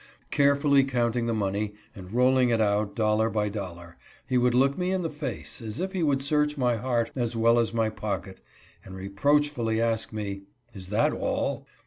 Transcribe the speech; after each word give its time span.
Carefully 0.31 0.83
counting 0.83 1.27
the 1.27 1.33
money, 1.35 1.75
and 1.95 2.11
rolling 2.11 2.49
it 2.49 2.59
out 2.59 2.95
dollar 2.95 3.29
by 3.29 3.49
dollar, 3.49 3.97
he 4.27 4.35
would 4.35 4.55
look 4.55 4.75
me 4.75 4.89
in 4.91 5.03
the 5.03 5.11
face, 5.11 5.61
as 5.61 5.79
if 5.79 5.91
he 5.91 6.01
would 6.01 6.23
search 6.23 6.57
my 6.57 6.75
heart 6.77 7.11
as 7.15 7.35
well 7.35 7.59
as 7.59 7.71
my 7.71 7.87
pocket, 7.89 8.39
and 8.83 8.95
reproach 8.95 9.49
fully 9.49 9.79
ask 9.79 10.11
me," 10.11 10.41
Is 10.73 10.87
that 10.87 11.13
all 11.13 11.67